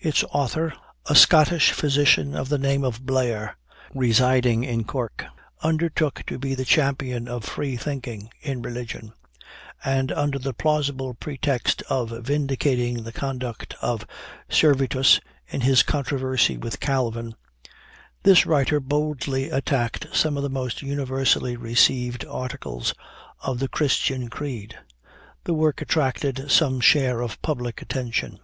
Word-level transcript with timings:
Its 0.00 0.24
author, 0.32 0.74
a 1.06 1.14
Scottish 1.14 1.70
physician 1.70 2.34
of 2.34 2.48
the 2.48 2.58
name 2.58 2.82
of 2.82 3.06
Blair, 3.06 3.56
residing 3.94 4.64
in 4.64 4.82
Cork, 4.82 5.26
undertook 5.62 6.24
to 6.26 6.40
be 6.40 6.56
the 6.56 6.64
champion 6.64 7.28
of 7.28 7.44
free 7.44 7.76
thinking 7.76 8.30
in 8.40 8.62
religion; 8.62 9.12
and, 9.84 10.10
under 10.10 10.40
the 10.40 10.52
plausible 10.52 11.14
pretext 11.14 11.82
of 11.88 12.10
vindicating 12.26 13.04
the 13.04 13.12
conduct 13.12 13.76
of 13.80 14.04
Servetus 14.48 15.20
in 15.46 15.60
his 15.60 15.84
controversy 15.84 16.56
with 16.56 16.80
Calvin, 16.80 17.36
this 18.24 18.46
writer 18.46 18.80
boldly 18.80 19.50
attacked 19.50 20.08
some 20.12 20.36
of 20.36 20.42
the 20.42 20.50
most 20.50 20.82
universally 20.82 21.54
received 21.56 22.24
articles 22.26 22.92
of 23.40 23.60
the 23.60 23.68
Christian 23.68 24.28
Creed. 24.28 24.76
The 25.44 25.54
work 25.54 25.80
attracted 25.80 26.50
some 26.50 26.80
share 26.80 27.20
of 27.20 27.40
public 27.40 27.80
attention. 27.80 28.40